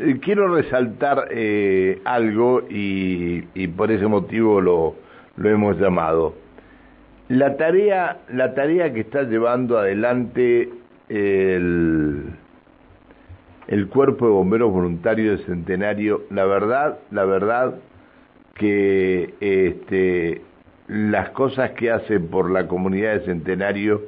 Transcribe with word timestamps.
eh, 0.00 0.18
quiero 0.22 0.54
resaltar 0.54 1.28
eh, 1.30 2.00
algo 2.04 2.62
y, 2.68 3.42
por 3.76 3.90
ese 3.90 4.06
motivo 4.06 4.60
lo, 4.60 4.94
hemos 5.42 5.78
llamado. 5.78 6.34
La 7.28 7.56
tarea, 7.56 8.18
la 8.32 8.54
tarea 8.54 8.92
que 8.92 9.00
está 9.00 9.24
llevando 9.24 9.78
adelante 9.78 10.70
el, 11.08 12.34
Cuerpo 13.90 14.26
de 14.26 14.32
Bomberos 14.32 14.72
Voluntarios 14.72 15.40
de 15.40 15.44
Centenario, 15.46 16.22
la 16.30 16.44
verdad, 16.44 16.98
la 17.10 17.24
verdad 17.24 17.74
que 18.54 19.34
este, 19.40 20.42
las 20.86 21.30
cosas 21.30 21.72
que 21.72 21.90
hace 21.90 22.20
por 22.20 22.50
la 22.50 22.66
comunidad 22.66 23.14
de 23.14 23.26
Centenario 23.26 24.02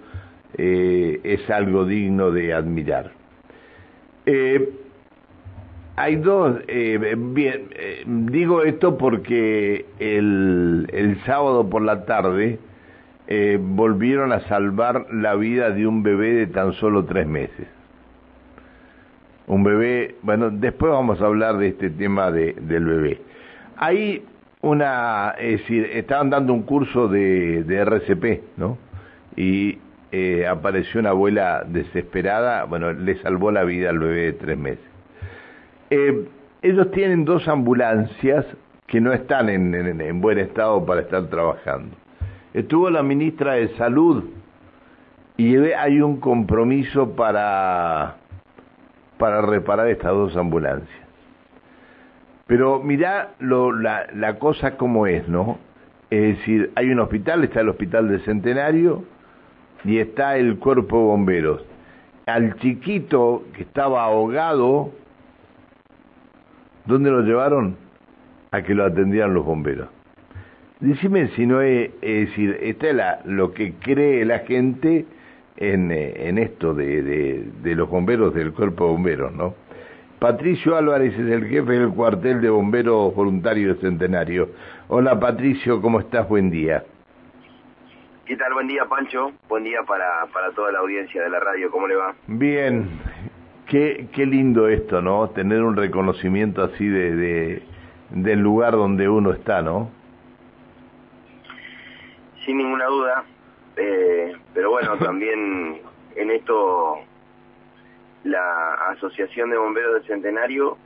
eh, 0.57 1.21
es 1.23 1.51
algo 1.51 1.85
digno 1.85 2.31
de 2.31 2.53
admirar. 2.55 3.13
Hay 5.97 6.17
dos, 6.17 6.61
eh, 6.69 7.15
bien, 7.17 7.69
digo 8.31 8.63
esto 8.63 8.97
porque 8.97 9.87
el, 9.99 11.19
sábado 11.27 11.69
por 11.69 11.83
la 11.83 12.05
tarde 12.05 12.59
volvieron 13.61 14.33
a 14.33 14.41
salvar 14.49 15.07
la 15.13 15.37
vida 15.37 15.71
de 15.71 15.87
un 15.87 16.03
bebé 16.03 16.33
de 16.33 16.47
tan 16.49 16.73
solo 16.73 17.05
tres 17.05 17.27
meses. 17.29 17.69
Un 19.47 19.65
bebé, 19.65 20.15
bueno, 20.23 20.51
después 20.51 20.93
vamos 20.93 21.21
a 21.21 21.27
hablar 21.27 21.59
de 21.59 21.69
este 21.69 21.91
tema 21.91 22.31
de, 22.31 22.55
del 22.55 22.85
bebé. 22.85 23.21
Hay 23.77 24.25
una, 24.63 25.35
es 25.39 25.61
decir, 25.61 25.89
estaban 25.93 26.31
dando 26.31 26.53
un 26.53 26.63
curso 26.63 27.09
de, 27.09 27.65
de 27.65 27.77
RCP, 27.79 28.43
¿no? 28.57 28.79
Y 29.37 29.79
eh, 30.13 30.47
apareció 30.47 31.01
una 31.01 31.11
abuela 31.11 31.65
desesperada, 31.67 32.65
bueno, 32.65 32.93
le 32.93 33.17
salvó 33.23 33.51
la 33.51 33.65
vida 33.65 33.91
al 33.91 33.99
bebé 33.99 34.23
de 34.23 34.33
tres 34.35 34.59
meses. 34.59 34.90
Eh, 35.91 36.29
ellos 36.63 36.91
tienen 36.93 37.25
dos 37.25 37.49
ambulancias 37.49 38.47
que 38.87 39.01
no 39.01 39.13
están 39.13 39.49
en, 39.49 39.75
en, 39.75 40.21
buen 40.21 40.39
estado 40.39 40.85
para 40.87 41.01
estar 41.01 41.27
trabajando. 41.29 41.97
Estuvo 42.55 42.91
la 42.91 43.03
ministra 43.03 43.55
de 43.55 43.69
Salud 43.77 44.25
y 45.37 45.57
hay 45.57 46.01
un 46.01 46.19
compromiso 46.19 47.13
para, 47.17 48.17
para 49.19 49.43
reparar 49.43 49.89
estas 49.89 50.13
dos 50.13 50.37
ambulancias. 50.37 51.01
Pero 52.47 52.81
mirá 52.81 53.31
lo, 53.39 53.73
la, 53.73 54.07
la 54.15 54.39
cosa 54.39 54.77
como 54.77 55.07
es, 55.07 55.27
¿no? 55.29 55.59
Es 56.11 56.39
decir, 56.39 56.73
hay 56.75 56.91
un 56.91 56.99
hospital, 56.99 57.45
está 57.45 57.61
el 57.61 57.69
hospital 57.69 58.09
del 58.09 58.21
Centenario 58.23 59.05
y 59.85 59.99
está 59.99 60.37
el 60.37 60.59
cuerpo 60.59 60.99
de 60.99 61.05
bomberos. 61.05 61.65
Al 62.27 62.57
chiquito 62.57 63.45
que 63.55 63.63
estaba 63.63 64.05
ahogado, 64.05 64.93
¿dónde 66.87 67.11
lo 67.11 67.23
llevaron? 67.23 67.77
A 68.51 68.63
que 68.63 68.75
lo 68.75 68.85
atendieran 68.85 69.35
los 69.35 69.45
bomberos. 69.45 69.89
Decime 70.81 71.29
si 71.37 71.47
no 71.47 71.61
es, 71.61 71.91
es 72.01 72.29
decir, 72.29 72.59
está 72.63 72.89
es 72.89 72.95
la, 72.95 73.21
lo 73.25 73.53
que 73.53 73.75
cree 73.75 74.25
la 74.25 74.41
gente 74.41 75.05
en, 75.57 75.93
eh, 75.93 76.29
en 76.29 76.39
esto 76.39 76.75
de, 76.75 77.03
de, 77.03 77.45
de 77.63 77.75
los 77.75 77.89
bomberos 77.89 78.35
del 78.35 78.53
cuerpo 78.53 78.87
de 78.87 78.93
bomberos, 78.93 79.33
¿no? 79.33 79.55
Patricio 80.19 80.77
Álvarez 80.77 81.15
es 81.15 81.31
el 81.31 81.47
jefe 81.47 81.73
del 81.73 81.91
cuartel 81.91 82.41
de 82.41 82.51
bomberos 82.51 83.15
voluntarios 83.15 83.77
de 83.77 83.89
Centenario. 83.89 84.51
Hola 84.89 85.19
Patricio, 85.19 85.81
¿cómo 85.81 86.01
estás? 86.01 86.29
Buen 86.29 86.51
día. 86.51 86.85
¿Qué 88.27 88.37
tal? 88.37 88.53
Buen 88.53 88.69
día, 88.69 88.85
Pancho. 88.85 89.33
Buen 89.49 89.65
día 89.65 89.81
para, 89.87 90.27
para 90.33 90.53
toda 90.53 90.71
la 90.73 90.79
audiencia 90.79 91.23
de 91.23 91.31
la 91.31 91.41
radio. 91.41 91.71
¿Cómo 91.71 91.89
le 91.89 91.97
va? 91.97 92.15
Bien. 92.29 92.89
Qué, 93.71 94.09
qué 94.13 94.27
lindo 94.27 94.69
esto, 94.69 95.01
¿no? 95.01 95.31
Tener 95.31 95.63
un 95.63 95.77
reconocimiento 95.77 96.63
así 96.63 96.87
de, 96.89 97.15
de 97.15 97.63
del 98.11 98.41
lugar 98.41 98.73
donde 98.73 99.09
uno 99.09 99.33
está, 99.33 99.63
¿no? 99.63 99.91
Sin 102.45 102.59
ninguna 102.59 102.87
duda. 102.87 103.25
Eh, 103.77 104.33
pero 104.53 104.71
bueno, 104.71 104.97
también 104.99 105.81
en 106.17 106.31
esto 106.33 106.99
la 108.25 108.75
Asociación 108.91 109.51
de 109.51 109.57
Bomberos 109.57 109.95
del 109.95 110.07
Centenario 110.07 110.77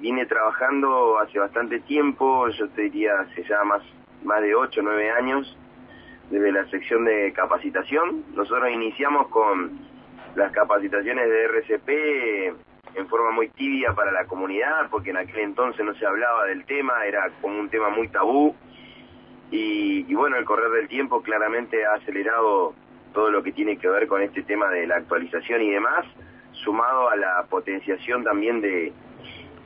viene 0.00 0.26
trabajando 0.26 1.18
hace 1.20 1.38
bastante 1.38 1.78
tiempo, 1.80 2.48
yo 2.48 2.68
te 2.70 2.82
diría 2.82 3.20
hace 3.20 3.44
ya 3.44 3.62
más, 3.62 3.82
más 4.24 4.42
de 4.42 4.54
8 4.54 4.80
o 4.80 4.82
9 4.82 5.10
años, 5.12 5.56
desde 6.28 6.50
la 6.50 6.68
sección 6.70 7.04
de 7.04 7.32
capacitación. 7.32 8.24
Nosotros 8.34 8.68
iniciamos 8.70 9.28
con 9.28 9.78
las 10.34 10.52
capacitaciones 10.52 11.28
de 11.28 11.44
RCP 11.44 11.88
en 12.94 13.08
forma 13.08 13.30
muy 13.30 13.48
tibia 13.48 13.92
para 13.94 14.12
la 14.12 14.26
comunidad, 14.26 14.88
porque 14.90 15.10
en 15.10 15.16
aquel 15.16 15.40
entonces 15.40 15.84
no 15.84 15.94
se 15.94 16.06
hablaba 16.06 16.44
del 16.46 16.64
tema, 16.64 17.04
era 17.06 17.30
como 17.40 17.58
un 17.58 17.68
tema 17.68 17.88
muy 17.90 18.08
tabú. 18.08 18.54
Y, 19.50 20.06
y 20.08 20.14
bueno, 20.14 20.36
el 20.36 20.44
correr 20.44 20.70
del 20.70 20.88
tiempo 20.88 21.22
claramente 21.22 21.84
ha 21.84 21.94
acelerado 21.94 22.74
todo 23.12 23.30
lo 23.30 23.42
que 23.42 23.52
tiene 23.52 23.76
que 23.76 23.88
ver 23.88 24.06
con 24.06 24.22
este 24.22 24.42
tema 24.42 24.68
de 24.70 24.86
la 24.86 24.96
actualización 24.96 25.62
y 25.62 25.70
demás 25.70 26.06
sumado 26.52 27.10
a 27.10 27.16
la 27.16 27.44
potenciación 27.48 28.24
también 28.24 28.60
de, 28.60 28.92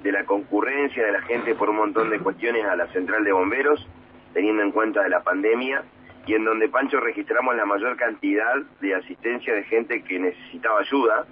de 0.02 0.12
la 0.12 0.24
concurrencia 0.24 1.04
de 1.04 1.12
la 1.12 1.22
gente 1.22 1.54
por 1.54 1.70
un 1.70 1.76
montón 1.76 2.10
de 2.10 2.18
cuestiones 2.20 2.64
a 2.64 2.76
la 2.76 2.86
central 2.92 3.24
de 3.24 3.32
bomberos, 3.32 3.86
teniendo 4.32 4.62
en 4.62 4.72
cuenta 4.72 5.02
de 5.02 5.10
la 5.10 5.22
pandemia, 5.22 5.84
y 6.26 6.34
en 6.34 6.44
donde 6.44 6.68
Pancho 6.68 6.98
registramos 7.00 7.56
la 7.56 7.64
mayor 7.64 7.96
cantidad 7.96 8.56
de 8.80 8.94
asistencia 8.94 9.54
de 9.54 9.62
gente 9.64 10.02
que 10.02 10.18
necesitaba 10.18 10.80
ayuda. 10.80 11.24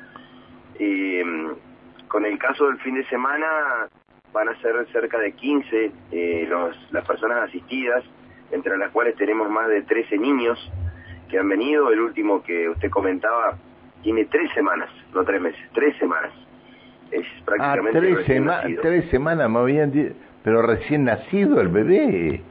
Eh, 0.78 1.24
con 2.08 2.24
el 2.24 2.38
caso 2.38 2.66
del 2.66 2.78
fin 2.78 2.94
de 2.94 3.04
semana 3.08 3.88
van 4.32 4.48
a 4.48 4.60
ser 4.60 4.86
cerca 4.92 5.18
de 5.18 5.32
15 5.32 5.92
eh, 6.12 6.46
los, 6.48 6.76
las 6.92 7.04
personas 7.06 7.48
asistidas, 7.48 8.04
entre 8.52 8.76
las 8.78 8.90
cuales 8.92 9.16
tenemos 9.16 9.50
más 9.50 9.68
de 9.68 9.82
13 9.82 10.18
niños 10.18 10.58
que 11.28 11.38
han 11.38 11.48
venido, 11.48 11.90
el 11.90 12.00
último 12.00 12.42
que 12.42 12.68
usted 12.68 12.90
comentaba 12.90 13.58
tiene 14.02 14.26
tres 14.26 14.52
semanas, 14.52 14.90
no 15.12 15.24
tres 15.24 15.40
meses, 15.40 15.60
tres 15.72 15.96
semanas. 15.98 16.30
Es 17.10 17.26
prácticamente 17.44 17.98
ah, 17.98 18.62
tres, 18.62 18.80
tres 18.80 19.10
semanas, 19.10 19.50
me 19.50 19.58
habían 19.58 20.14
pero 20.42 20.62
recién 20.62 21.04
nacido 21.04 21.60
el 21.60 21.68
bebé. 21.68 22.42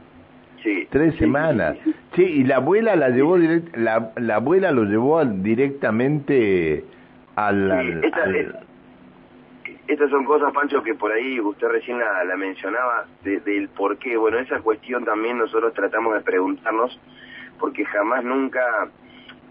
Sí. 0.64 0.88
Tres 0.90 1.14
semanas. 1.16 1.76
Sí, 2.16 2.22
y 2.22 2.44
la 2.44 2.56
abuela 2.56 2.96
la 2.96 3.10
llevó 3.10 3.38
direct, 3.38 3.76
la, 3.76 4.10
la 4.16 4.36
abuela 4.36 4.72
lo 4.72 4.84
llevó 4.84 5.24
directamente 5.24 6.84
al, 7.36 8.02
estas 9.86 10.08
son 10.08 10.24
cosas, 10.24 10.52
Pancho, 10.54 10.82
que 10.82 10.94
por 10.94 11.12
ahí 11.12 11.38
usted 11.38 11.68
recién 11.68 11.98
la, 11.98 12.24
la 12.24 12.36
mencionaba, 12.36 13.04
del 13.22 13.68
por 13.68 13.98
qué. 13.98 14.16
Bueno, 14.16 14.38
esa 14.38 14.60
cuestión 14.60 15.04
también 15.04 15.36
nosotros 15.38 15.74
tratamos 15.74 16.14
de 16.14 16.20
preguntarnos, 16.22 16.98
porque 17.60 17.84
jamás 17.84 18.24
nunca 18.24 18.88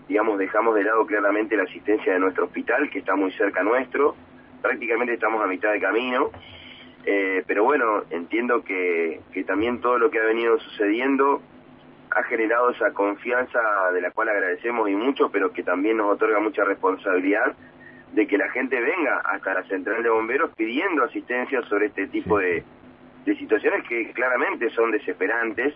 digamos, 0.07 0.37
dejamos 0.37 0.75
de 0.75 0.83
lado 0.83 1.05
claramente 1.05 1.55
la 1.55 1.63
asistencia 1.63 2.13
de 2.13 2.19
nuestro 2.19 2.45
hospital, 2.45 2.89
que 2.89 2.99
está 2.99 3.15
muy 3.15 3.31
cerca 3.33 3.63
nuestro, 3.63 4.15
prácticamente 4.61 5.13
estamos 5.13 5.41
a 5.41 5.47
mitad 5.47 5.71
de 5.71 5.79
camino, 5.79 6.29
eh, 7.05 7.43
pero 7.47 7.63
bueno, 7.63 8.03
entiendo 8.09 8.63
que, 8.63 9.21
que 9.33 9.43
también 9.43 9.81
todo 9.81 9.97
lo 9.97 10.09
que 10.09 10.19
ha 10.19 10.25
venido 10.25 10.59
sucediendo 10.59 11.41
ha 12.11 12.23
generado 12.23 12.69
esa 12.69 12.93
confianza 12.93 13.59
de 13.93 14.01
la 14.01 14.11
cual 14.11 14.29
agradecemos 14.29 14.89
y 14.89 14.95
mucho, 14.95 15.29
pero 15.31 15.51
que 15.51 15.63
también 15.63 15.97
nos 15.97 16.13
otorga 16.13 16.39
mucha 16.39 16.63
responsabilidad 16.63 17.55
de 18.13 18.27
que 18.27 18.37
la 18.37 18.49
gente 18.51 18.79
venga 18.79 19.21
hasta 19.25 19.55
la 19.55 19.63
central 19.63 20.03
de 20.03 20.09
bomberos 20.09 20.51
pidiendo 20.55 21.03
asistencia 21.03 21.61
sobre 21.63 21.87
este 21.87 22.07
tipo 22.07 22.37
de, 22.37 22.63
de 23.25 23.35
situaciones 23.37 23.87
que 23.87 24.11
claramente 24.11 24.69
son 24.69 24.91
desesperantes, 24.91 25.73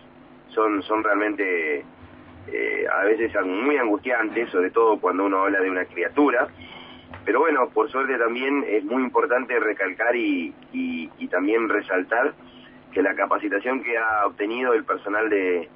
son, 0.48 0.82
son 0.82 1.02
realmente 1.02 1.84
eh, 2.52 2.86
a 2.92 3.04
veces 3.04 3.32
muy 3.44 3.76
angustiante, 3.76 4.46
sobre 4.48 4.70
todo 4.70 4.98
cuando 5.00 5.24
uno 5.26 5.44
habla 5.44 5.60
de 5.60 5.70
una 5.70 5.84
criatura. 5.84 6.48
Pero 7.28 7.40
bueno, 7.40 7.68
por 7.68 7.90
suerte 7.90 8.16
también 8.16 8.64
es 8.66 8.82
muy 8.84 9.02
importante 9.02 9.60
recalcar 9.60 10.16
y, 10.16 10.54
y, 10.72 11.28
también 11.28 11.68
resaltar 11.68 12.32
que 12.90 13.02
la 13.02 13.14
capacitación 13.14 13.82
que 13.82 13.98
ha 13.98 14.24
obtenido 14.24 14.72
el 14.72 14.82
personal 14.84 15.28
de, 15.28 15.68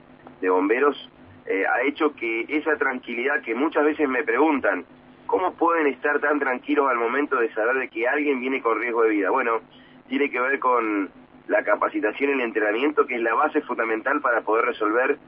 bomberos 0.48 0.96
eh, 1.44 1.64
ha 1.66 1.82
hecho 1.82 2.14
que 2.14 2.46
esa 2.48 2.78
tranquilidad 2.78 3.42
que 3.42 3.54
muchas 3.54 3.84
veces 3.84 4.08
me 4.08 4.24
preguntan, 4.24 4.86
¿cómo 5.26 5.52
pueden 5.52 5.88
estar 5.88 6.20
tan 6.20 6.38
tranquilos 6.38 6.88
al 6.88 6.96
momento 6.96 7.36
de 7.36 7.52
saber 7.52 7.76
de 7.76 7.88
que 7.90 8.08
alguien 8.08 8.40
viene 8.40 8.62
con 8.62 8.80
riesgo 8.80 9.02
de 9.02 9.10
vida? 9.10 9.28
Bueno, 9.28 9.60
tiene 10.08 10.30
que 10.30 10.40
ver 10.40 10.58
con 10.58 11.10
la 11.48 11.62
capacitación 11.64 12.30
y 12.30 12.32
el 12.32 12.40
entrenamiento, 12.40 13.04
que 13.04 13.16
es 13.16 13.20
la 13.20 13.34
base 13.34 13.60
fundamental 13.60 14.22
para 14.22 14.40
poder 14.40 14.64
resolver 14.64 15.18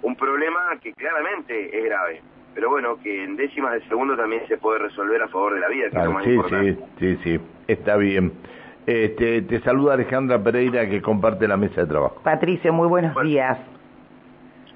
un 0.00 0.16
problema 0.16 0.78
que 0.82 0.94
claramente 0.94 1.78
es 1.78 1.84
grave, 1.84 2.22
pero 2.54 2.70
bueno, 2.70 2.96
que 3.02 3.24
en 3.24 3.36
décimas 3.36 3.72
de 3.72 3.80
segundo 3.88 4.16
también 4.16 4.46
se 4.48 4.56
puede 4.56 4.78
resolver 4.78 5.22
a 5.22 5.28
favor 5.28 5.54
de 5.54 5.60
la 5.60 5.68
vida, 5.68 5.90
que 5.90 5.98
es 5.98 6.04
lo 6.04 6.12
más 6.12 6.24
sí, 6.24 6.30
importante. 6.30 6.76
Sí, 6.98 7.16
sí, 7.16 7.18
sí, 7.22 7.40
está 7.68 7.96
bien. 7.96 8.32
Este, 8.86 9.42
te 9.42 9.60
saluda 9.60 9.94
Alejandra 9.94 10.42
Pereira 10.42 10.88
que 10.88 11.00
comparte 11.00 11.48
la 11.48 11.56
mesa 11.56 11.82
de 11.82 11.86
trabajo. 11.86 12.20
Patricio, 12.22 12.72
muy 12.72 12.86
buenos 12.86 13.14
días. 13.22 13.58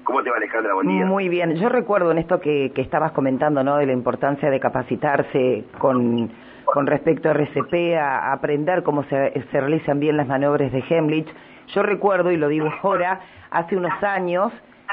¿Cómo 0.03 0.23
te 0.23 0.31
va 0.31 0.37
Alejandra? 0.37 0.73
Buen 0.73 0.87
día. 0.87 1.05
Muy 1.05 1.29
bien. 1.29 1.55
Yo 1.55 1.69
recuerdo 1.69 2.11
en 2.11 2.17
esto 2.17 2.39
que, 2.39 2.71
que 2.73 2.81
estabas 2.81 3.11
comentando, 3.11 3.63
¿no? 3.63 3.77
De 3.77 3.85
la 3.85 3.93
importancia 3.93 4.49
de 4.49 4.59
capacitarse 4.59 5.65
con 5.77 6.31
con 6.73 6.87
respecto 6.87 7.29
a 7.29 7.33
RCP, 7.33 7.97
a, 7.97 8.31
aprender 8.31 8.83
cómo 8.83 9.03
se, 9.05 9.29
realizan 9.51 9.99
bien 9.99 10.17
las 10.17 10.27
maniobras 10.27 10.71
de 10.71 10.83
Hemlich. 10.87 11.27
Yo 11.73 11.83
recuerdo, 11.83 12.31
y 12.31 12.37
lo 12.37 12.47
digo 12.47 12.69
ahora, 12.83 13.21
hace 13.51 13.75
unos 13.75 14.03
años 14.03 14.51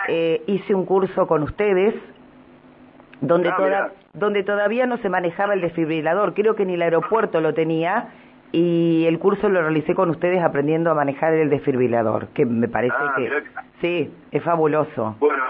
eh, 0.09 0.43
hice 0.47 0.75
un 0.75 0.87
curso 0.87 1.27
con 1.27 1.43
ustedes 1.43 1.95
donde, 3.21 3.49
ah, 3.49 3.91
donde 4.13 4.43
todavía 4.43 4.87
no 4.87 4.99
se 4.99 5.09
manejaba 5.09 5.55
el 5.55 5.61
desfibrilador, 5.61 6.35
creo 6.35 6.55
que 6.55 6.65
ni 6.65 6.75
el 6.75 6.83
aeropuerto 6.83 7.41
lo 7.41 7.55
tenía, 7.55 8.09
y 8.53 9.05
el 9.07 9.19
curso 9.19 9.49
lo 9.49 9.61
realicé 9.63 9.95
con 9.95 10.11
ustedes 10.11 10.43
aprendiendo 10.43 10.91
a 10.91 10.95
manejar 10.95 11.35
el 11.35 11.51
desfibrilador, 11.51 12.29
que 12.29 12.47
me 12.47 12.69
parece 12.69 12.97
ah, 12.99 13.15
que... 13.17 13.43
Sí, 13.81 14.15
es 14.31 14.43
fabuloso. 14.43 15.17
Bueno, 15.19 15.43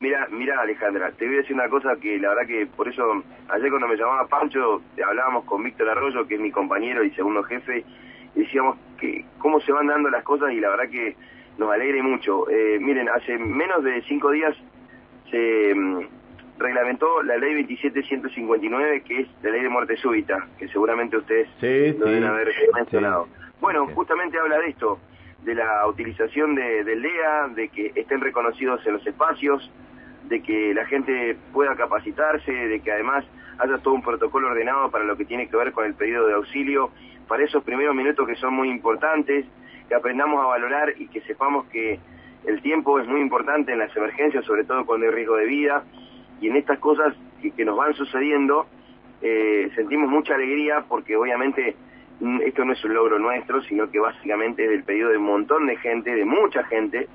mira, 0.00 0.26
mira 0.30 0.60
Alejandra, 0.60 1.10
te 1.12 1.26
voy 1.26 1.34
a 1.34 1.38
decir 1.38 1.54
una 1.54 1.68
cosa 1.68 1.96
que 2.00 2.18
la 2.18 2.30
verdad 2.30 2.46
que 2.46 2.66
por 2.66 2.88
eso 2.88 3.02
ayer 3.48 3.70
cuando 3.70 3.88
me 3.88 3.96
llamaba 3.96 4.26
Pancho 4.28 4.80
hablábamos 5.06 5.44
con 5.44 5.62
Víctor 5.62 5.88
Arroyo, 5.88 6.26
que 6.26 6.36
es 6.36 6.40
mi 6.40 6.50
compañero 6.50 7.04
y 7.04 7.10
segundo 7.10 7.42
jefe, 7.42 7.84
y 8.34 8.40
decíamos 8.40 8.78
que 8.98 9.24
cómo 9.38 9.60
se 9.60 9.72
van 9.72 9.88
dando 9.88 10.08
las 10.10 10.24
cosas 10.24 10.52
y 10.52 10.60
la 10.60 10.70
verdad 10.70 10.88
que 10.90 11.16
nos 11.58 11.70
alegre 11.70 12.02
mucho. 12.02 12.48
Eh, 12.50 12.78
miren, 12.80 13.08
hace 13.08 13.38
menos 13.38 13.84
de 13.84 14.02
cinco 14.02 14.30
días 14.30 14.56
se 15.30 15.74
mm, 15.74 16.00
reglamentó 16.58 17.22
la 17.22 17.36
ley 17.36 17.54
27159, 17.54 19.02
que 19.02 19.20
es 19.20 19.28
la 19.42 19.50
ley 19.50 19.62
de 19.62 19.68
muerte 19.68 19.96
súbita, 19.96 20.46
que 20.58 20.68
seguramente 20.68 21.16
ustedes 21.16 21.48
lo 21.98 22.06
deben 22.06 22.24
haber 22.24 22.52
mencionado. 22.74 23.28
bueno, 23.60 23.86
justamente 23.88 24.38
habla 24.38 24.58
de 24.58 24.68
esto, 24.68 24.98
de 25.42 25.54
la 25.54 25.86
utilización 25.86 26.54
de, 26.54 26.84
del 26.84 27.02
LEA, 27.02 27.48
de 27.54 27.68
que 27.68 27.92
estén 27.94 28.20
reconocidos 28.20 28.84
en 28.86 28.94
los 28.94 29.06
espacios, 29.06 29.70
de 30.28 30.42
que 30.42 30.72
la 30.74 30.86
gente 30.86 31.36
pueda 31.52 31.76
capacitarse, 31.76 32.50
de 32.50 32.80
que 32.80 32.92
además 32.92 33.24
haya 33.58 33.78
todo 33.78 33.94
un 33.94 34.02
protocolo 34.02 34.48
ordenado 34.48 34.90
para 34.90 35.04
lo 35.04 35.16
que 35.16 35.24
tiene 35.24 35.48
que 35.48 35.56
ver 35.56 35.72
con 35.72 35.84
el 35.84 35.94
pedido 35.94 36.26
de 36.26 36.34
auxilio, 36.34 36.90
para 37.28 37.44
esos 37.44 37.62
primeros 37.62 37.94
minutos 37.94 38.26
que 38.26 38.36
son 38.36 38.54
muy 38.54 38.70
importantes, 38.70 39.44
que 39.88 39.94
aprendamos 39.94 40.42
a 40.42 40.46
valorar 40.46 40.94
y 40.98 41.08
que 41.08 41.20
sepamos 41.22 41.66
que 41.66 42.00
el 42.46 42.60
tiempo 42.62 42.98
es 43.00 43.06
muy 43.06 43.20
importante 43.20 43.72
en 43.72 43.78
las 43.78 43.94
emergencias, 43.96 44.44
sobre 44.44 44.64
todo 44.64 44.84
cuando 44.84 45.06
hay 45.06 45.12
riesgo 45.12 45.36
de 45.36 45.46
vida, 45.46 45.84
y 46.40 46.48
en 46.48 46.56
estas 46.56 46.78
cosas 46.78 47.14
que, 47.56 47.64
nos 47.64 47.76
van 47.76 47.94
sucediendo 47.94 48.66
eh, 49.20 49.70
sentimos 49.74 50.10
mucha 50.10 50.34
alegría 50.34 50.84
porque 50.88 51.16
obviamente 51.16 51.76
mm, 52.20 52.40
esto 52.42 52.64
no 52.64 52.72
es 52.72 52.84
un 52.84 52.94
logro 52.94 53.18
nuestro, 53.18 53.62
sino 53.62 53.90
que 53.90 54.00
básicamente 54.00 54.64
es 54.64 54.70
del 54.70 54.84
pedido 54.84 55.10
de 55.10 55.18
un 55.18 55.24
montón 55.24 55.66
de 55.66 55.76
gente, 55.76 56.14
de 56.14 56.24
mucha 56.24 56.64
gente, 56.64 57.08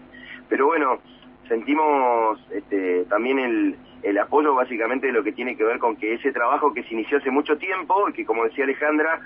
pero 0.47 0.67
bueno, 0.67 0.99
sentimos 1.47 2.39
este, 2.51 3.05
también 3.05 3.39
el, 3.39 3.75
el 4.03 4.17
apoyo 4.17 4.55
básicamente 4.55 5.07
de 5.07 5.13
lo 5.13 5.23
que 5.23 5.31
tiene 5.31 5.57
que 5.57 5.63
ver 5.63 5.79
con 5.79 5.95
que 5.95 6.13
ese 6.13 6.31
trabajo 6.31 6.73
que 6.73 6.83
se 6.83 6.93
inició 6.93 7.17
hace 7.17 7.31
mucho 7.31 7.57
tiempo 7.57 8.07
y 8.09 8.13
que 8.13 8.25
como 8.25 8.45
decía 8.45 8.63
Alejandra, 8.63 9.19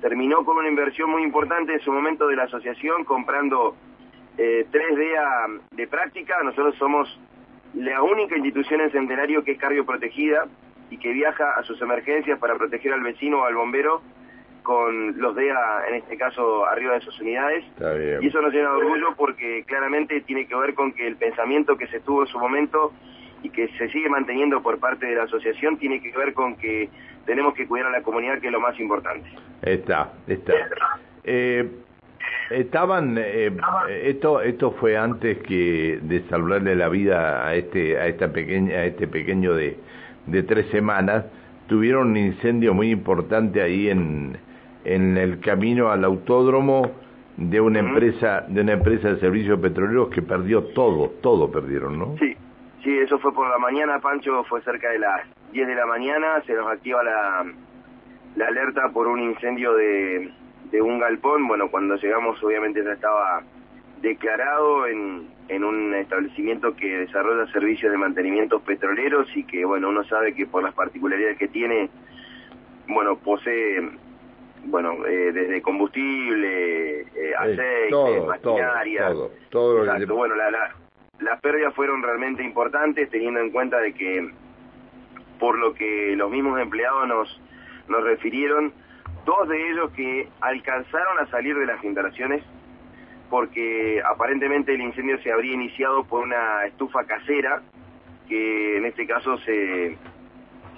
terminó 0.00 0.44
con 0.44 0.58
una 0.58 0.68
inversión 0.68 1.10
muy 1.10 1.22
importante 1.22 1.72
en 1.72 1.80
su 1.80 1.92
momento 1.92 2.26
de 2.28 2.36
la 2.36 2.44
asociación 2.44 3.04
comprando 3.04 3.76
eh, 4.36 4.66
3D 4.70 5.60
de 5.72 5.86
práctica, 5.88 6.42
nosotros 6.42 6.74
somos 6.76 7.08
la 7.74 8.02
única 8.02 8.36
institución 8.36 8.80
en 8.80 8.90
Centenario 8.90 9.44
que 9.44 9.52
es 9.52 9.58
cardioprotegida 9.58 10.46
y 10.90 10.98
que 10.98 11.12
viaja 11.12 11.52
a 11.52 11.62
sus 11.64 11.80
emergencias 11.82 12.38
para 12.38 12.56
proteger 12.56 12.92
al 12.92 13.02
vecino 13.02 13.40
o 13.40 13.44
al 13.44 13.54
bombero 13.54 14.02
con 14.62 15.18
los 15.18 15.34
DEA, 15.34 15.86
en 15.88 15.94
este 15.94 16.18
caso, 16.18 16.66
arriba 16.66 16.92
de 16.92 17.00
sus 17.00 17.18
unidades. 17.20 17.64
Y 18.20 18.26
eso 18.26 18.42
nos 18.42 18.52
llena 18.52 18.70
de 18.70 18.76
orgullo 18.76 19.14
porque 19.16 19.64
claramente 19.66 20.20
tiene 20.20 20.46
que 20.46 20.54
ver 20.54 20.74
con 20.74 20.92
que 20.92 21.06
el 21.06 21.16
pensamiento 21.16 21.78
que 21.78 21.86
se 21.86 22.00
tuvo 22.00 22.22
en 22.22 22.28
su 22.28 22.38
momento 22.38 22.92
y 23.42 23.48
que 23.48 23.68
se 23.78 23.88
sigue 23.88 24.10
manteniendo 24.10 24.62
por 24.62 24.78
parte 24.78 25.06
de 25.06 25.14
la 25.14 25.22
asociación 25.22 25.78
tiene 25.78 26.02
que 26.02 26.14
ver 26.14 26.34
con 26.34 26.56
que 26.56 26.90
tenemos 27.24 27.54
que 27.54 27.66
cuidar 27.66 27.86
a 27.86 27.90
la 27.90 28.02
comunidad, 28.02 28.40
que 28.40 28.48
es 28.48 28.52
lo 28.52 28.60
más 28.60 28.78
importante. 28.78 29.30
Está, 29.62 30.12
está. 30.26 30.52
Eh, 31.24 31.66
Estaban, 32.50 33.16
eh, 33.18 33.54
esto, 34.04 34.40
esto 34.40 34.72
fue 34.72 34.96
antes 34.96 35.38
que 35.38 35.98
de 36.02 36.22
salvarle 36.28 36.74
la 36.76 36.88
vida 36.88 37.46
a 37.46 37.54
este, 37.54 37.98
a 37.98 38.06
esta 38.06 38.32
pequeña, 38.32 38.74
a 38.74 38.84
este 38.86 39.06
pequeño 39.06 39.54
de, 39.54 39.76
de 40.26 40.42
tres 40.42 40.66
semanas. 40.70 41.26
Tuvieron 41.66 42.08
un 42.08 42.16
incendio 42.16 42.72
muy 42.72 42.90
importante 42.90 43.60
ahí 43.60 43.90
en, 43.90 44.38
en 44.84 45.18
el 45.18 45.40
camino 45.40 45.90
al 45.90 46.04
autódromo 46.04 46.90
de 47.36 47.60
una 47.60 47.78
empresa, 47.80 48.44
de 48.48 48.62
una 48.62 48.72
empresa 48.72 49.10
de 49.10 49.20
servicios 49.20 49.60
petroleros 49.60 50.08
que 50.08 50.22
perdió 50.22 50.64
todo, 50.74 51.10
todo 51.22 51.50
perdieron, 51.50 51.98
¿no? 51.98 52.16
Sí, 52.18 52.34
sí, 52.82 52.98
eso 52.98 53.18
fue 53.18 53.32
por 53.32 53.48
la 53.48 53.58
mañana, 53.58 54.00
Pancho, 54.00 54.42
fue 54.44 54.60
cerca 54.62 54.90
de 54.90 54.98
las 54.98 55.22
10 55.52 55.68
de 55.68 55.74
la 55.74 55.86
mañana, 55.86 56.42
se 56.46 56.54
nos 56.54 56.66
activa 56.66 57.02
la, 57.04 57.44
la 58.36 58.46
alerta 58.48 58.88
por 58.92 59.06
un 59.06 59.20
incendio 59.20 59.74
de 59.74 60.32
de 60.70 60.82
un 60.82 60.98
galpón, 60.98 61.46
bueno, 61.48 61.70
cuando 61.70 61.96
llegamos 61.96 62.42
obviamente 62.42 62.84
ya 62.84 62.92
estaba 62.92 63.42
declarado 64.00 64.86
en, 64.86 65.28
en 65.48 65.64
un 65.64 65.94
establecimiento 65.94 66.76
que 66.76 66.98
desarrolla 66.98 67.50
servicios 67.52 67.90
de 67.90 67.98
mantenimiento 67.98 68.60
petroleros 68.60 69.28
y 69.34 69.44
que, 69.44 69.64
bueno, 69.64 69.88
uno 69.88 70.04
sabe 70.04 70.34
que 70.34 70.46
por 70.46 70.62
las 70.62 70.74
particularidades 70.74 71.38
que 71.38 71.48
tiene, 71.48 71.88
bueno, 72.86 73.18
posee, 73.18 73.90
bueno, 74.66 75.04
eh, 75.06 75.32
desde 75.32 75.62
combustible, 75.62 77.00
eh, 77.00 77.34
aceite, 77.38 78.20
maquinaria. 78.26 79.08
Todo, 79.08 79.30
todo, 79.50 79.84
Exacto, 79.84 80.14
bueno, 80.14 80.34
la, 80.36 80.50
la, 80.50 80.74
las 81.20 81.40
pérdidas 81.40 81.74
fueron 81.74 82.02
realmente 82.02 82.44
importantes 82.44 83.08
teniendo 83.10 83.40
en 83.40 83.50
cuenta 83.50 83.78
de 83.78 83.94
que, 83.94 84.30
por 85.38 85.58
lo 85.58 85.74
que 85.74 86.14
los 86.16 86.30
mismos 86.30 86.60
empleados 86.60 87.08
nos, 87.08 87.40
nos 87.88 88.04
refirieron, 88.04 88.72
dos 89.28 89.46
de 89.46 89.70
ellos 89.70 89.90
que 89.90 90.26
alcanzaron 90.40 91.18
a 91.18 91.26
salir 91.26 91.54
de 91.54 91.66
las 91.66 91.84
instalaciones 91.84 92.42
porque 93.28 94.00
aparentemente 94.10 94.74
el 94.74 94.80
incendio 94.80 95.20
se 95.22 95.30
habría 95.30 95.52
iniciado 95.52 96.04
por 96.04 96.22
una 96.22 96.64
estufa 96.64 97.04
casera 97.04 97.60
que 98.26 98.78
en 98.78 98.86
este 98.86 99.06
caso 99.06 99.36
se, 99.38 99.98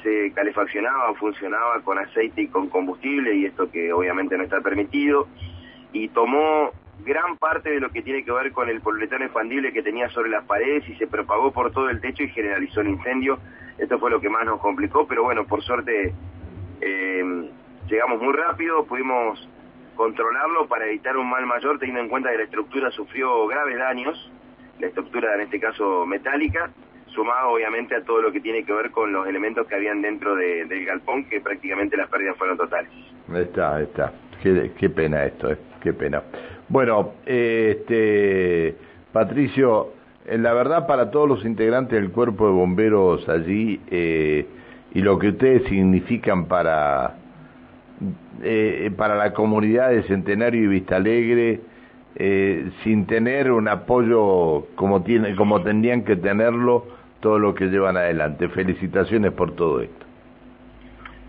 se 0.02 0.32
calefaccionaba 0.32 1.14
funcionaba 1.14 1.81
con 1.82 1.99
aceite 1.99 2.43
y 2.43 2.49
con 2.49 2.69
combustible 2.69 3.37
y 3.37 3.47
esto 3.47 3.70
que 3.70 3.93
obviamente 3.93 4.37
no 4.37 4.43
está 4.43 4.61
permitido 4.61 5.29
y 5.93 6.08
tomó 6.08 6.73
gran 7.05 7.37
parte 7.37 7.70
de 7.70 7.79
lo 7.79 7.91
que 7.91 8.02
tiene 8.02 8.25
que 8.25 8.32
ver 8.32 8.50
con 8.50 8.69
el 8.69 8.81
poliuretano 8.81 9.26
expandible 9.26 9.73
que 9.73 9.85
tenía 9.85 10.08
sobre 10.08 10.31
las 10.31 10.44
paredes 10.44 10.88
y 10.88 10.97
se 10.97 11.06
propagó 11.06 11.52
por 11.52 11.70
todo 11.70 11.88
el 11.88 12.00
techo 12.00 12.25
y 12.25 12.29
generalizó 12.31 12.81
el 12.81 12.88
incendio. 12.88 13.38
Esto 13.79 13.99
fue 14.00 14.11
lo 14.11 14.20
que 14.20 14.29
más 14.29 14.44
nos 14.44 14.61
complicó, 14.61 15.06
pero 15.06 15.23
bueno, 15.23 15.47
por 15.47 15.62
suerte 15.62 16.12
eh, 16.81 17.50
llegamos 17.90 18.22
muy 18.22 18.32
rápido, 18.32 18.84
pudimos 18.84 19.48
controlarlo 19.96 20.66
para 20.66 20.87
evitar 20.87 21.16
un 21.16 21.28
mal 21.28 21.44
mayor, 21.44 21.78
teniendo 21.78 22.00
en 22.00 22.08
cuenta 22.08 22.31
que 22.31 22.38
la 22.38 22.44
estructura 22.44 22.90
sufrió 22.90 23.47
graves 23.47 23.78
daños, 23.78 24.32
la 24.78 24.87
estructura 24.87 25.35
en 25.35 25.42
este 25.42 25.61
caso 25.61 26.06
metálica, 26.06 26.70
sumado 27.06 27.50
obviamente 27.50 27.94
a 27.97 28.04
todo 28.04 28.23
lo 28.23 28.32
que 28.32 28.40
tiene 28.40 28.64
que 28.64 28.73
ver 28.73 28.92
con 28.92 29.12
los 29.12 29.26
elementos 29.26 29.66
que 29.66 29.75
habían 29.75 30.00
dentro 30.00 30.37
del 30.37 30.87
galpón, 30.87 31.25
que 31.25 31.40
prácticamente 31.40 31.97
las 31.97 32.09
pérdidas 32.09 32.37
fueron 32.38 32.56
totales. 32.56 32.90
Está, 33.35 33.82
está. 33.82 34.12
Qué, 34.42 34.88
pena 34.88 35.26
esto, 35.26 35.50
eh. 35.50 35.59
qué 35.82 35.92
pena. 35.92 36.23
Bueno, 36.68 37.14
este, 37.26 38.75
Patricio, 39.12 39.92
la 40.26 40.54
verdad 40.54 40.87
para 40.87 41.11
todos 41.11 41.28
los 41.28 41.44
integrantes 41.44 42.00
del 42.00 42.11
cuerpo 42.11 42.47
de 42.47 42.52
bomberos 42.52 43.28
allí 43.28 43.80
eh, 43.90 44.47
y 44.94 45.02
lo 45.02 45.18
que 45.18 45.28
ustedes 45.28 45.64
significan 45.64 46.47
para 46.47 47.16
eh, 48.42 48.90
para 48.97 49.14
la 49.14 49.33
comunidad 49.33 49.90
de 49.90 50.02
Centenario 50.04 50.64
y 50.64 50.66
Vista 50.66 50.97
Alegre 50.97 51.61
eh, 52.16 52.71
sin 52.83 53.07
tener 53.07 53.52
un 53.52 53.69
apoyo 53.69 54.66
como, 54.75 55.02
tiene, 55.02 55.37
como 55.37 55.62
tendrían 55.62 56.04
que 56.04 56.16
tenerlo 56.16 56.87
todo 57.21 57.38
lo 57.38 57.54
que 57.54 57.66
llevan 57.66 57.97
adelante. 57.97 58.49
Felicitaciones 58.49 59.33
por 59.33 59.54
todo 59.54 59.80
esto. 59.80 60.07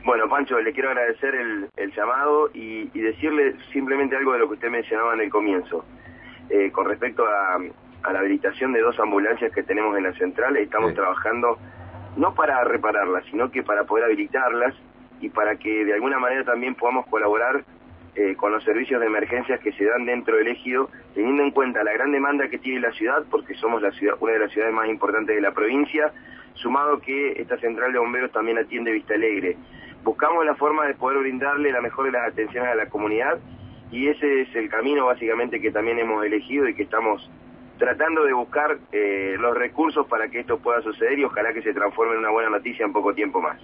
Bueno, 0.03 0.27
Pancho, 0.27 0.59
le 0.59 0.73
quiero 0.73 0.89
agradecer 0.89 1.35
el, 1.35 1.91
llamado 1.93 2.49
y, 2.53 2.87
decirle 2.99 3.55
simplemente 3.71 4.15
algo 4.15 4.33
de 4.33 4.39
lo 4.39 4.47
que 4.47 4.55
usted 4.55 4.69
mencionaba 4.69 5.13
en 5.13 5.21
el 5.21 5.29
comienzo. 5.29 5.85
Eh, 6.49 6.71
con 6.71 6.87
respecto 6.87 7.23
a, 7.25 8.11
la 8.11 8.19
habilitación 8.19 8.73
de 8.73 8.81
dos 8.81 8.99
ambulancias 8.99 9.53
que 9.53 9.61
tenemos 9.61 9.95
en 9.95 10.03
la 10.03 10.13
central, 10.13 10.57
estamos 10.57 10.95
trabajando 10.95 11.59
no 12.17 12.33
para 12.33 12.63
repararlas, 12.63 13.23
sino 13.29 13.51
que 13.51 13.61
para 13.61 13.83
poder 13.83 14.05
habilitarlas 14.05 14.73
y 15.21 15.29
para 15.29 15.55
que 15.55 15.85
de 15.85 15.93
alguna 15.93 16.19
manera 16.19 16.43
también 16.43 16.75
podamos 16.75 17.05
colaborar 17.07 17.63
eh, 18.15 18.35
con 18.35 18.51
los 18.51 18.63
servicios 18.63 18.99
de 18.99 19.07
emergencias 19.07 19.59
que 19.61 19.71
se 19.71 19.85
dan 19.85 20.05
dentro 20.05 20.35
del 20.35 20.49
ejido, 20.49 20.89
teniendo 21.15 21.43
en 21.43 21.51
cuenta 21.51 21.83
la 21.83 21.93
gran 21.93 22.11
demanda 22.11 22.49
que 22.49 22.57
tiene 22.57 22.81
la 22.81 22.91
ciudad, 22.91 23.23
porque 23.29 23.53
somos 23.55 23.81
una 24.19 24.33
de 24.33 24.39
las 24.39 24.51
ciudades 24.51 24.73
más 24.73 24.89
importantes 24.89 25.33
de 25.33 25.41
la 25.41 25.53
provincia, 25.53 26.11
sumado 26.55 26.99
que 26.99 27.33
esta 27.41 27.57
central 27.59 27.93
de 27.93 27.99
bomberos 27.99 28.31
también 28.31 28.57
atiende 28.57 28.91
Vista 28.91 29.13
Alegre. 29.13 29.55
Buscamos 30.03 30.45
la 30.45 30.55
forma 30.55 30.85
de 30.87 30.95
poder 30.95 31.19
brindarle 31.19 31.71
la 31.71 31.79
mejor 31.79 32.05
de 32.05 32.11
las 32.11 32.27
atenciones 32.27 32.71
a 32.71 32.75
la 32.75 32.89
comunidad 32.89 33.39
y 33.91 34.07
ese 34.07 34.41
es 34.41 34.55
el 34.55 34.69
camino 34.69 35.05
básicamente 35.05 35.61
que 35.61 35.71
también 35.71 35.99
hemos 35.99 36.25
elegido 36.25 36.67
y 36.67 36.73
que 36.73 36.83
estamos 36.83 37.29
tratando 37.77 38.23
de 38.25 38.33
buscar 38.33 38.77
eh, 38.91 39.35
los 39.39 39.57
recursos 39.57 40.05
para 40.07 40.27
que 40.29 40.39
esto 40.39 40.59
pueda 40.59 40.81
suceder 40.81 41.17
y 41.17 41.23
ojalá 41.23 41.53
que 41.53 41.61
se 41.61 41.73
transforme 41.73 42.13
en 42.13 42.19
una 42.19 42.29
buena 42.29 42.49
noticia 42.49 42.85
en 42.85 42.93
poco 42.93 43.13
tiempo 43.13 43.41
más. 43.41 43.59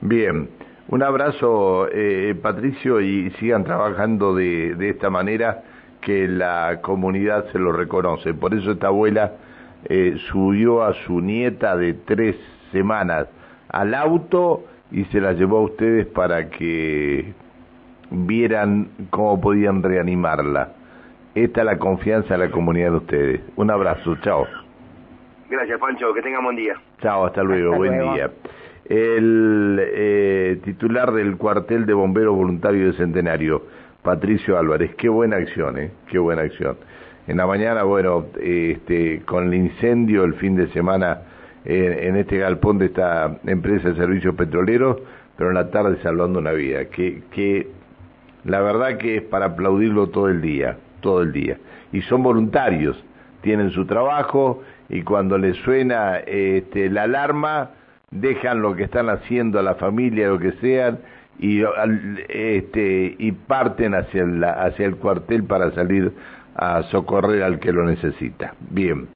Bien, 0.00 0.48
Un 0.88 1.02
abrazo, 1.02 1.88
eh, 1.92 2.34
Patricio, 2.40 3.00
y 3.00 3.30
sigan 3.32 3.64
trabajando 3.64 4.34
de, 4.34 4.74
de, 4.74 4.90
esta 4.90 5.10
manera 5.10 5.62
que 6.00 6.26
la 6.26 6.80
comunidad 6.80 7.46
se 7.52 7.58
lo 7.58 7.72
reconoce. 7.72 8.32
Por 8.32 8.54
eso 8.54 8.72
esta 8.72 8.86
abuela 8.86 9.32
eh, 9.84 10.16
subió 10.30 10.82
a 10.82 10.94
su 11.04 11.20
nieta 11.20 11.76
de 11.76 11.92
tres 11.92 12.36
semanas 12.72 13.28
al 13.68 13.94
auto 13.94 14.64
y 14.90 15.04
se 15.06 15.20
la 15.20 15.34
llevó 15.34 15.58
a 15.58 15.62
ustedes 15.62 16.06
para 16.06 16.48
que 16.48 17.32
vieran 18.10 18.88
cómo 19.10 19.40
podían 19.40 19.82
reanimarla. 19.82 20.72
Esta 21.34 21.60
es 21.60 21.66
la 21.66 21.78
confianza 21.78 22.34
de 22.34 22.46
la 22.46 22.50
comunidad 22.50 22.92
de 22.92 22.96
ustedes. 22.96 23.40
Un 23.56 23.70
abrazo, 23.70 24.16
chao. 24.22 24.46
Gracias, 25.50 25.78
Pancho, 25.78 26.12
que 26.14 26.22
tengan 26.22 26.44
buen 26.44 26.56
día. 26.56 26.74
Chao, 27.00 27.26
hasta 27.26 27.42
luego, 27.42 27.76
buen 27.76 27.98
día. 28.00 28.30
El 28.88 29.78
eh, 29.80 30.60
titular 30.64 31.12
del 31.12 31.36
cuartel 31.36 31.84
de 31.84 31.92
bomberos 31.92 32.34
voluntarios 32.34 32.92
de 32.92 33.04
Centenario, 33.04 33.62
Patricio 34.02 34.58
Álvarez, 34.58 34.94
qué 34.96 35.08
buena 35.08 35.36
acción, 35.36 35.78
¿eh? 35.78 35.90
Qué 36.10 36.18
buena 36.18 36.42
acción. 36.42 36.76
En 37.26 37.36
la 37.36 37.46
mañana, 37.46 37.82
bueno, 37.82 38.26
este, 38.40 39.20
con 39.26 39.48
el 39.48 39.54
incendio 39.54 40.24
el 40.24 40.34
fin 40.34 40.56
de 40.56 40.68
semana 40.68 41.20
en, 41.64 42.16
este 42.16 42.38
galpón 42.38 42.78
de 42.78 42.86
esta 42.86 43.38
empresa 43.44 43.90
de 43.90 43.96
servicios 43.96 44.34
petroleros, 44.34 44.96
pero 45.36 45.50
en 45.50 45.56
la 45.56 45.70
tarde 45.70 45.98
salvando 46.02 46.38
una 46.38 46.52
vida, 46.52 46.86
que, 46.86 47.22
que 47.30 47.68
la 48.44 48.60
verdad 48.60 48.96
que 48.96 49.18
es 49.18 49.22
para 49.22 49.46
aplaudirlo 49.46 50.08
todo 50.08 50.28
el 50.28 50.40
día, 50.40 50.78
todo 51.00 51.22
el 51.22 51.32
día. 51.32 51.58
Y 51.92 52.00
son 52.02 52.22
voluntarios, 52.22 53.02
tienen 53.42 53.70
su 53.70 53.84
trabajo 53.84 54.62
y 54.88 55.02
cuando 55.02 55.36
les 55.36 55.56
suena 55.58 56.18
este, 56.18 56.88
la 56.88 57.02
alarma, 57.02 57.70
dejan 58.10 58.62
lo 58.62 58.74
que 58.74 58.84
están 58.84 59.08
haciendo 59.08 59.58
a 59.58 59.62
la 59.62 59.74
familia, 59.74 60.28
lo 60.28 60.38
que 60.38 60.52
sean, 60.60 60.98
y, 61.38 61.62
este, 62.28 63.14
y 63.18 63.32
parten 63.32 63.94
hacia, 63.94 64.24
hacia 64.64 64.86
el 64.86 64.96
cuartel 64.96 65.44
para 65.44 65.70
salir 65.72 66.12
a 66.56 66.82
socorrer 66.84 67.42
al 67.44 67.60
que 67.60 67.72
lo 67.72 67.84
necesita. 67.84 68.54
Bien. 68.70 69.06